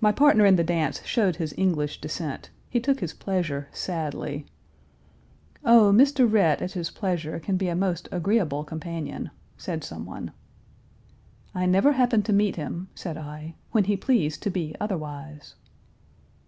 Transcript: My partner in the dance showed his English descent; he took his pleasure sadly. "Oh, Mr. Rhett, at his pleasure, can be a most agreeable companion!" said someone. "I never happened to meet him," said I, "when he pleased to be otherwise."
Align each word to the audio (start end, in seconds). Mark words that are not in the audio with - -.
My 0.00 0.10
partner 0.10 0.44
in 0.46 0.56
the 0.56 0.64
dance 0.64 1.00
showed 1.04 1.36
his 1.36 1.54
English 1.56 2.00
descent; 2.00 2.50
he 2.70 2.80
took 2.80 2.98
his 2.98 3.14
pleasure 3.14 3.68
sadly. 3.70 4.46
"Oh, 5.64 5.92
Mr. 5.94 6.28
Rhett, 6.28 6.60
at 6.60 6.72
his 6.72 6.90
pleasure, 6.90 7.38
can 7.38 7.56
be 7.56 7.68
a 7.68 7.76
most 7.76 8.08
agreeable 8.10 8.64
companion!" 8.64 9.30
said 9.56 9.84
someone. 9.84 10.32
"I 11.54 11.66
never 11.66 11.92
happened 11.92 12.24
to 12.24 12.32
meet 12.32 12.56
him," 12.56 12.88
said 12.96 13.16
I, 13.16 13.54
"when 13.70 13.84
he 13.84 13.96
pleased 13.96 14.42
to 14.42 14.50
be 14.50 14.74
otherwise." 14.80 15.54